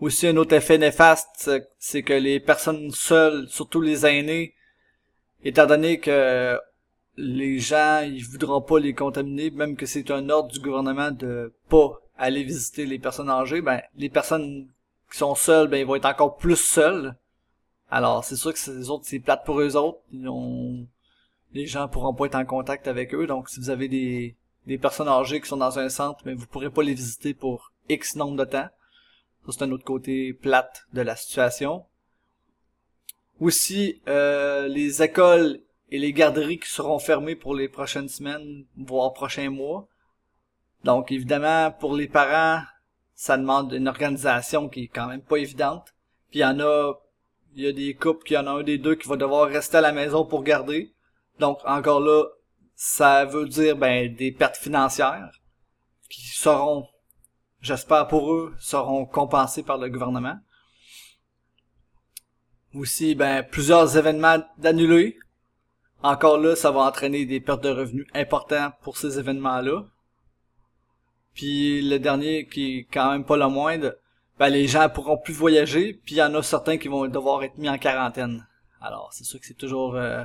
Aussi, 0.00 0.26
un 0.26 0.36
autre 0.36 0.54
effet 0.54 0.78
néfaste, 0.78 1.50
c'est 1.78 2.02
que 2.02 2.12
les 2.12 2.38
personnes 2.40 2.90
seules, 2.90 3.48
surtout 3.48 3.80
les 3.80 4.04
aînés, 4.04 4.54
étant 5.42 5.66
donné 5.66 6.00
que 6.00 6.58
les 7.16 7.58
gens, 7.58 8.02
ils 8.04 8.24
voudront 8.24 8.60
pas 8.60 8.78
les 8.78 8.94
contaminer, 8.94 9.50
même 9.50 9.76
que 9.76 9.86
c'est 9.86 10.10
un 10.10 10.28
ordre 10.28 10.52
du 10.52 10.60
gouvernement 10.60 11.10
de 11.10 11.54
pas 11.68 12.00
aller 12.18 12.42
visiter 12.42 12.86
les 12.86 12.98
personnes 12.98 13.30
âgées, 13.30 13.62
ben, 13.62 13.80
les 13.96 14.10
personnes 14.10 14.68
qui 15.10 15.18
sont 15.18 15.34
seules, 15.34 15.68
ben, 15.68 15.78
ils 15.78 15.86
vont 15.86 15.96
être 15.96 16.06
encore 16.06 16.36
plus 16.36 16.56
seules. 16.56 17.14
Alors, 17.90 18.24
c'est 18.24 18.36
sûr 18.36 18.52
que 18.52 18.58
ces 18.58 18.90
autres, 18.90 19.04
c'est 19.06 19.20
plate 19.20 19.44
pour 19.44 19.60
eux 19.60 19.76
autres. 19.76 20.00
Ils 20.12 20.28
ont... 20.28 20.86
Les 21.52 21.66
gens 21.66 21.88
pourront 21.88 22.14
pas 22.14 22.26
être 22.26 22.34
en 22.34 22.44
contact 22.44 22.88
avec 22.88 23.14
eux. 23.14 23.26
Donc, 23.26 23.48
si 23.48 23.60
vous 23.60 23.70
avez 23.70 23.88
des, 23.88 24.78
personnes 24.78 25.08
âgées 25.08 25.40
qui 25.40 25.48
sont 25.48 25.56
dans 25.56 25.78
un 25.78 25.88
centre, 25.88 26.20
mais 26.26 26.34
vous 26.34 26.46
pourrez 26.46 26.70
pas 26.70 26.82
les 26.82 26.94
visiter 26.94 27.32
pour 27.32 27.72
X 27.88 28.16
nombre 28.16 28.36
de 28.36 28.44
temps. 28.44 28.68
Ça, 29.46 29.52
c'est 29.52 29.64
un 29.64 29.72
autre 29.72 29.84
côté 29.84 30.32
plate 30.32 30.86
de 30.92 31.00
la 31.00 31.16
situation. 31.16 31.86
Aussi, 33.40 34.02
euh, 34.08 34.66
les 34.68 35.02
écoles 35.02 35.60
et 35.90 35.98
les 35.98 36.12
garderies 36.12 36.58
qui 36.58 36.68
seront 36.68 36.98
fermées 36.98 37.36
pour 37.36 37.54
les 37.54 37.68
prochaines 37.68 38.08
semaines, 38.08 38.64
voire 38.76 39.12
prochains 39.12 39.50
mois. 39.50 39.88
Donc, 40.84 41.12
évidemment, 41.12 41.70
pour 41.70 41.94
les 41.94 42.08
parents, 42.08 42.62
ça 43.14 43.36
demande 43.36 43.72
une 43.72 43.88
organisation 43.88 44.68
qui 44.68 44.84
est 44.84 44.88
quand 44.88 45.06
même 45.06 45.22
pas 45.22 45.38
évidente. 45.38 45.94
Puis 46.30 46.40
il 46.40 46.42
y 46.42 46.44
en 46.44 46.60
a, 46.60 46.94
il 47.54 47.64
y 47.64 47.66
a 47.66 47.72
des 47.72 47.94
couples 47.94 48.24
qui 48.24 48.36
en 48.36 48.46
a 48.46 48.50
un 48.50 48.62
des 48.62 48.78
deux 48.78 48.94
qui 48.94 49.08
va 49.08 49.16
devoir 49.16 49.48
rester 49.48 49.78
à 49.78 49.80
la 49.80 49.92
maison 49.92 50.24
pour 50.24 50.42
garder. 50.42 50.92
Donc, 51.38 51.58
encore 51.64 52.00
là, 52.00 52.24
ça 52.74 53.24
veut 53.24 53.48
dire 53.48 53.76
ben 53.76 54.14
des 54.14 54.32
pertes 54.32 54.56
financières 54.56 55.30
qui 56.10 56.28
seront, 56.28 56.86
j'espère 57.60 58.08
pour 58.08 58.32
eux, 58.32 58.54
seront 58.58 59.06
compensées 59.06 59.62
par 59.62 59.78
le 59.78 59.88
gouvernement. 59.88 60.38
Aussi, 62.74 63.14
ben 63.14 63.42
plusieurs 63.42 63.96
événements 63.96 64.38
d'annulés. 64.58 65.18
Encore 66.02 66.38
là, 66.38 66.54
ça 66.56 66.70
va 66.70 66.80
entraîner 66.80 67.24
des 67.24 67.40
pertes 67.40 67.62
de 67.62 67.70
revenus 67.70 68.06
importantes 68.14 68.74
pour 68.82 68.98
ces 68.98 69.18
événements-là. 69.18 69.84
Puis 71.34 71.82
le 71.82 71.98
dernier 71.98 72.46
qui 72.46 72.78
est 72.78 72.84
quand 72.84 73.10
même 73.10 73.24
pas 73.24 73.36
le 73.36 73.48
moindre, 73.48 73.96
ben 74.38 74.48
les 74.48 74.66
gens 74.66 74.88
pourront 74.88 75.16
plus 75.16 75.32
voyager, 75.32 75.94
puis 76.04 76.16
il 76.16 76.18
y 76.18 76.22
en 76.22 76.34
a 76.34 76.42
certains 76.42 76.76
qui 76.76 76.88
vont 76.88 77.06
devoir 77.08 77.42
être 77.42 77.56
mis 77.56 77.68
en 77.68 77.78
quarantaine. 77.78 78.46
Alors, 78.80 79.10
c'est 79.12 79.24
sûr 79.24 79.40
que 79.40 79.46
c'est 79.46 79.54
toujours 79.54 79.96
euh, 79.96 80.24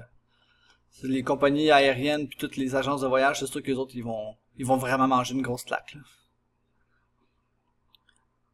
les 1.03 1.23
compagnies 1.23 1.71
aériennes 1.71 2.27
puis 2.27 2.38
toutes 2.38 2.57
les 2.57 2.75
agences 2.75 3.01
de 3.01 3.07
voyage, 3.07 3.39
c'est 3.39 3.47
sûr 3.47 3.61
que 3.61 3.67
les 3.67 3.77
autres 3.77 3.95
ils 3.95 4.03
vont 4.03 4.35
ils 4.57 4.65
vont 4.65 4.77
vraiment 4.77 5.07
manger 5.07 5.33
une 5.33 5.41
grosse 5.41 5.63
claque. 5.63 5.95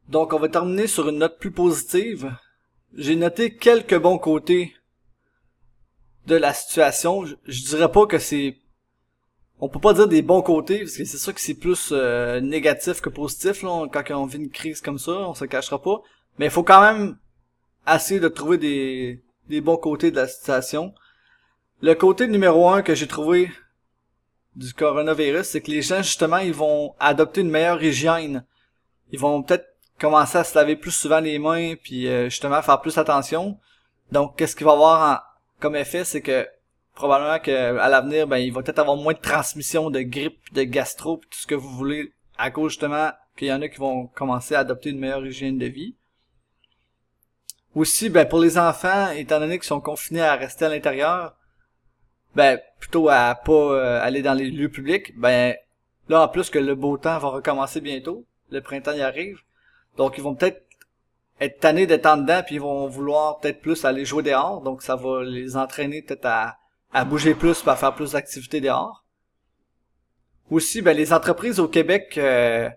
Donc 0.08 0.32
on 0.32 0.38
va 0.38 0.48
terminer 0.48 0.86
sur 0.86 1.08
une 1.08 1.18
note 1.18 1.38
plus 1.38 1.50
positive. 1.50 2.34
J'ai 2.94 3.14
noté 3.14 3.54
quelques 3.54 3.98
bons 3.98 4.18
côtés 4.18 4.74
de 6.26 6.34
la 6.34 6.54
situation. 6.54 7.24
Je, 7.26 7.64
dirais 7.64 7.92
pas 7.92 8.06
que 8.06 8.18
c'est 8.18 8.56
on 9.60 9.68
peut 9.68 9.80
pas 9.80 9.92
dire 9.92 10.08
des 10.08 10.22
bons 10.22 10.40
côtés 10.40 10.78
parce 10.80 10.96
que 10.96 11.04
c'est 11.04 11.18
sûr 11.18 11.34
que 11.34 11.40
c'est 11.40 11.54
plus 11.54 11.90
euh, 11.92 12.40
négatif 12.40 13.00
que 13.00 13.08
positif 13.08 13.62
là, 13.62 13.86
quand 13.92 14.04
on 14.10 14.26
vit 14.26 14.38
une 14.38 14.50
crise 14.50 14.80
comme 14.80 14.98
ça, 14.98 15.12
on 15.12 15.34
se 15.34 15.44
cachera 15.44 15.82
pas. 15.82 16.00
Mais 16.38 16.46
il 16.46 16.50
faut 16.50 16.62
quand 16.62 16.80
même 16.80 17.18
essayer 17.86 18.20
de 18.20 18.28
trouver 18.28 18.56
des, 18.56 19.22
des 19.48 19.60
bons 19.60 19.76
côtés 19.76 20.10
de 20.10 20.16
la 20.16 20.28
situation. 20.28 20.94
Le 21.82 21.94
côté 21.94 22.28
numéro 22.28 22.68
un 22.68 22.82
que 22.82 22.94
j'ai 22.94 23.08
trouvé 23.08 23.50
du 24.56 24.72
coronavirus, 24.72 25.46
c'est 25.46 25.60
que 25.60 25.70
les 25.70 25.82
gens, 25.82 26.02
justement, 26.02 26.38
ils 26.38 26.52
vont 26.52 26.94
adopter 26.98 27.42
une 27.42 27.50
meilleure 27.50 27.82
hygiène. 27.82 28.44
Ils 29.12 29.18
vont 29.18 29.42
peut-être 29.42 29.66
commencer 29.98 30.38
à 30.38 30.44
se 30.44 30.56
laver 30.56 30.76
plus 30.76 30.90
souvent 30.90 31.20
les 31.20 31.38
mains, 31.38 31.74
puis 31.76 32.08
euh, 32.08 32.28
justement 32.28 32.62
faire 32.62 32.80
plus 32.80 32.98
attention. 32.98 33.58
Donc, 34.12 34.36
qu'est-ce 34.36 34.56
qu'il 34.56 34.66
va 34.66 34.72
avoir 34.72 35.28
comme 35.60 35.76
effet, 35.76 36.04
c'est 36.04 36.22
que 36.22 36.46
probablement 36.94 37.38
que 37.38 37.78
à 37.78 37.88
l'avenir, 37.88 38.26
ben, 38.26 38.38
il 38.38 38.52
va 38.52 38.62
peut-être 38.62 38.78
avoir 38.78 38.96
moins 38.96 39.12
de 39.12 39.18
transmission 39.18 39.90
de 39.90 40.00
grippe, 40.00 40.38
de 40.52 40.62
gastro, 40.62 41.16
tout 41.16 41.38
ce 41.38 41.46
que 41.46 41.54
vous 41.54 41.70
voulez, 41.70 42.12
à 42.36 42.50
cause 42.50 42.72
justement 42.72 43.10
qu'il 43.36 43.48
y 43.48 43.52
en 43.52 43.62
a 43.62 43.68
qui 43.68 43.78
vont 43.78 44.06
commencer 44.08 44.54
à 44.54 44.60
adopter 44.60 44.90
une 44.90 44.98
meilleure 44.98 45.24
hygiène 45.24 45.58
de 45.58 45.66
vie. 45.66 45.94
Aussi, 47.74 48.08
ben, 48.08 48.26
pour 48.26 48.40
les 48.40 48.58
enfants, 48.58 49.10
étant 49.10 49.38
donné 49.38 49.58
qu'ils 49.58 49.66
sont 49.66 49.80
confinés 49.80 50.22
à 50.22 50.34
rester 50.34 50.64
à 50.64 50.68
l'intérieur, 50.68 51.36
ben 52.34 52.60
plutôt 52.78 53.08
à 53.08 53.34
pas 53.34 53.52
euh, 53.52 54.02
aller 54.02 54.22
dans 54.22 54.34
les 54.34 54.50
lieux 54.50 54.68
publics, 54.68 55.18
ben 55.18 55.54
là 56.08 56.22
en 56.22 56.28
plus 56.28 56.50
que 56.50 56.58
le 56.58 56.74
beau 56.74 56.96
temps 56.96 57.18
va 57.18 57.28
recommencer 57.28 57.80
bientôt, 57.80 58.26
le 58.50 58.60
printemps 58.60 58.92
y 58.92 59.00
arrive, 59.00 59.40
donc 59.98 60.16
ils 60.16 60.22
vont 60.22 60.34
peut-être 60.34 60.64
être 61.40 61.60
tannés 61.60 61.86
d'être 61.86 62.06
en 62.06 62.16
dedans 62.16 62.42
puis 62.44 62.56
ils 62.56 62.60
vont 62.60 62.88
vouloir 62.88 63.38
peut-être 63.38 63.60
plus 63.60 63.84
aller 63.84 64.04
jouer 64.04 64.22
dehors, 64.22 64.62
donc 64.62 64.82
ça 64.82 64.96
va 64.96 65.22
les 65.22 65.56
entraîner 65.56 66.02
peut-être 66.02 66.26
à, 66.26 66.56
à 66.92 67.04
bouger 67.04 67.34
plus, 67.34 67.66
à 67.66 67.76
faire 67.76 67.94
plus 67.94 68.12
d'activités 68.12 68.60
dehors. 68.60 69.04
Aussi, 70.50 70.80
ben 70.80 70.96
les 70.96 71.12
entreprises 71.12 71.60
au 71.60 71.68
Québec, 71.68 72.14
euh, 72.16 72.70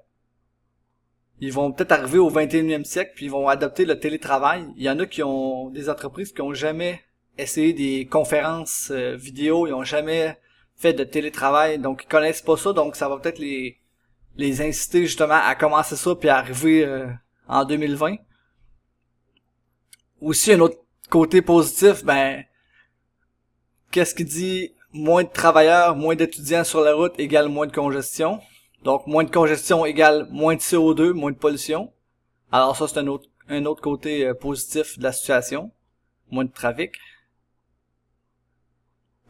ils 1.39 1.53
vont 1.53 1.71
peut-être 1.71 1.93
arriver 1.93 2.19
au 2.19 2.29
21e 2.29 2.83
siècle 2.83 3.13
puis 3.15 3.25
ils 3.25 3.31
vont 3.31 3.47
adopter 3.47 3.85
le 3.85 3.99
télétravail. 3.99 4.67
Il 4.75 4.83
y 4.83 4.89
en 4.89 4.99
a 4.99 5.05
qui 5.05 5.23
ont 5.23 5.69
des 5.69 5.89
entreprises 5.89 6.33
qui 6.33 6.41
ont 6.41 6.53
jamais 6.53 7.01
essayer 7.37 7.73
des 7.73 8.05
conférences 8.05 8.89
euh, 8.91 9.15
vidéo, 9.15 9.67
ils 9.67 9.73
ont 9.73 9.83
jamais 9.83 10.37
fait 10.75 10.93
de 10.93 11.03
télétravail, 11.03 11.79
donc 11.79 12.03
ils 12.03 12.07
connaissent 12.07 12.41
pas 12.41 12.57
ça, 12.57 12.73
donc 12.73 12.95
ça 12.95 13.07
va 13.07 13.17
peut-être 13.17 13.39
les 13.39 13.80
les 14.35 14.61
inciter 14.61 15.05
justement 15.05 15.39
à 15.43 15.55
commencer 15.55 15.95
ça 15.95 16.15
puis 16.15 16.29
à 16.29 16.37
arriver 16.37 16.85
euh, 16.85 17.07
en 17.47 17.65
2020. 17.65 18.15
Aussi 20.21 20.53
un 20.53 20.59
autre 20.59 20.77
côté 21.09 21.41
positif, 21.41 22.03
ben 22.03 22.43
qu'est-ce 23.91 24.15
qui 24.15 24.25
dit 24.25 24.73
moins 24.93 25.23
de 25.23 25.29
travailleurs, 25.29 25.95
moins 25.95 26.15
d'étudiants 26.15 26.63
sur 26.63 26.81
la 26.81 26.93
route 26.93 27.19
égale 27.19 27.49
moins 27.49 27.67
de 27.67 27.73
congestion? 27.73 28.39
Donc 28.83 29.05
moins 29.07 29.23
de 29.23 29.31
congestion 29.31 29.85
égale 29.85 30.27
moins 30.31 30.55
de 30.55 30.61
CO2, 30.61 31.11
moins 31.11 31.31
de 31.31 31.37
pollution. 31.37 31.91
Alors 32.51 32.75
ça 32.75 32.87
c'est 32.87 32.99
un 32.99 33.07
autre 33.07 33.27
un 33.49 33.65
autre 33.65 33.81
côté 33.81 34.25
euh, 34.25 34.33
positif 34.33 34.97
de 34.97 35.03
la 35.03 35.11
situation, 35.11 35.71
moins 36.29 36.45
de 36.45 36.51
trafic. 36.51 36.95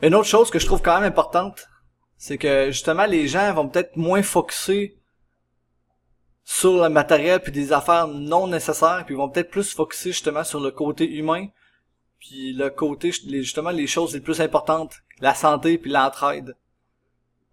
Une 0.01 0.15
autre 0.15 0.27
chose 0.27 0.49
que 0.49 0.59
je 0.59 0.65
trouve 0.65 0.81
quand 0.81 0.99
même 0.99 1.07
importante, 1.07 1.67
c'est 2.21 2.37
que 2.37 2.69
justement 2.69 3.07
les 3.07 3.27
gens 3.27 3.51
vont 3.51 3.67
peut-être 3.67 3.97
moins 3.97 4.21
focuser 4.21 4.95
sur 6.43 6.83
le 6.83 6.87
matériel 6.87 7.39
puis 7.39 7.51
des 7.51 7.73
affaires 7.73 8.07
non 8.07 8.45
nécessaires, 8.45 9.05
puis 9.07 9.15
vont 9.15 9.27
peut-être 9.27 9.49
plus 9.49 9.73
focuser 9.73 10.11
justement 10.11 10.43
sur 10.43 10.59
le 10.59 10.69
côté 10.69 11.11
humain, 11.15 11.47
puis 12.19 12.53
le 12.53 12.69
côté 12.69 13.11
justement 13.11 13.71
les 13.71 13.87
choses 13.87 14.13
les 14.13 14.19
plus 14.19 14.39
importantes, 14.39 14.97
la 15.19 15.33
santé 15.33 15.79
puis 15.79 15.89
l'entraide. 15.89 16.55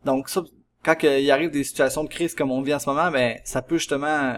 Donc 0.04 0.28
ça, 0.28 0.44
quand 0.82 1.02
il 1.02 1.30
arrive 1.30 1.50
des 1.50 1.64
situations 1.64 2.04
de 2.04 2.10
crise 2.10 2.34
comme 2.34 2.52
on 2.52 2.60
vit 2.60 2.75
en 2.75 2.78
ce 2.78 2.90
moment, 2.90 3.10
ben 3.10 3.40
ça 3.44 3.62
peut 3.62 3.78
justement 3.78 4.34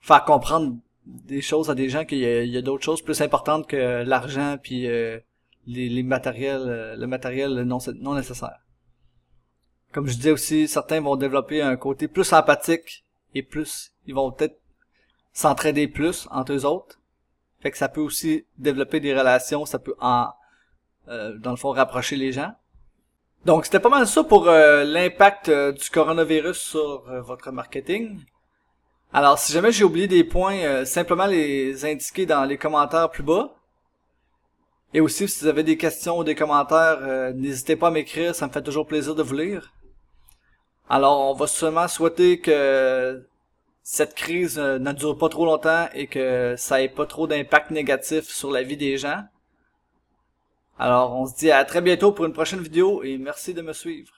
faire 0.00 0.24
comprendre 0.24 0.74
des 1.04 1.42
choses 1.42 1.68
à 1.68 1.74
des 1.74 1.90
gens 1.90 2.06
qu'il 2.06 2.20
y 2.20 2.56
a, 2.56 2.62
d'autres 2.62 2.84
choses 2.84 3.02
plus 3.02 3.20
importantes 3.20 3.66
que 3.66 4.04
l'argent 4.04 4.56
puis 4.56 4.86
euh, 4.86 5.20
les, 5.66 6.02
matériels, 6.02 6.64
euh, 6.66 6.96
le 6.96 7.06
matériel 7.06 7.62
non 7.64 8.14
nécessaire. 8.14 8.61
Comme 9.92 10.08
je 10.08 10.14
disais 10.14 10.30
aussi, 10.30 10.68
certains 10.68 11.00
vont 11.00 11.16
développer 11.16 11.60
un 11.62 11.76
côté 11.76 12.08
plus 12.08 12.32
empathique 12.32 13.04
et 13.34 13.42
plus, 13.42 13.92
ils 14.06 14.14
vont 14.14 14.30
peut-être 14.32 14.58
s'entraider 15.32 15.88
plus 15.88 16.28
entre 16.30 16.52
eux 16.52 16.64
autres. 16.64 16.98
Fait 17.60 17.70
que 17.70 17.78
ça 17.78 17.88
peut 17.88 18.00
aussi 18.00 18.44
développer 18.58 19.00
des 19.00 19.16
relations, 19.16 19.66
ça 19.66 19.78
peut 19.78 19.94
en, 20.00 20.28
euh, 21.08 21.36
dans 21.38 21.50
le 21.50 21.56
fond, 21.56 21.70
rapprocher 21.70 22.16
les 22.16 22.32
gens. 22.32 22.52
Donc 23.44 23.64
c'était 23.64 23.80
pas 23.80 23.88
mal 23.88 24.06
ça 24.06 24.24
pour 24.24 24.48
euh, 24.48 24.84
l'impact 24.84 25.50
du 25.50 25.90
coronavirus 25.90 26.58
sur 26.58 27.02
votre 27.22 27.50
marketing. 27.50 28.20
Alors 29.12 29.38
si 29.38 29.52
jamais 29.52 29.72
j'ai 29.72 29.84
oublié 29.84 30.06
des 30.06 30.24
points, 30.24 30.84
simplement 30.84 31.26
les 31.26 31.84
indiquer 31.84 32.24
dans 32.24 32.44
les 32.44 32.56
commentaires 32.56 33.10
plus 33.10 33.22
bas. 33.22 33.54
Et 34.94 35.00
aussi, 35.00 35.26
si 35.28 35.40
vous 35.40 35.46
avez 35.46 35.62
des 35.62 35.76
questions 35.76 36.18
ou 36.18 36.24
des 36.24 36.34
commentaires, 36.34 36.98
euh, 37.02 37.32
n'hésitez 37.32 37.76
pas 37.76 37.88
à 37.88 37.90
m'écrire, 37.90 38.34
ça 38.34 38.46
me 38.46 38.52
fait 38.52 38.62
toujours 38.62 38.86
plaisir 38.86 39.14
de 39.14 39.22
vous 39.22 39.34
lire. 39.34 39.72
Alors, 40.88 41.30
on 41.30 41.34
va 41.34 41.46
seulement 41.46 41.88
souhaiter 41.88 42.40
que 42.40 43.26
cette 43.82 44.14
crise 44.14 44.58
euh, 44.58 44.78
ne 44.78 44.92
dure 44.92 45.18
pas 45.18 45.28
trop 45.28 45.44
longtemps 45.44 45.88
et 45.94 46.06
que 46.06 46.54
ça 46.56 46.82
ait 46.82 46.88
pas 46.88 47.06
trop 47.06 47.26
d'impact 47.26 47.70
négatif 47.70 48.28
sur 48.28 48.50
la 48.50 48.62
vie 48.62 48.76
des 48.76 48.98
gens. 48.98 49.24
Alors, 50.78 51.14
on 51.16 51.26
se 51.26 51.36
dit 51.36 51.50
à 51.50 51.64
très 51.64 51.80
bientôt 51.80 52.12
pour 52.12 52.24
une 52.24 52.32
prochaine 52.32 52.60
vidéo 52.60 53.02
et 53.02 53.18
merci 53.18 53.54
de 53.54 53.62
me 53.62 53.72
suivre. 53.72 54.12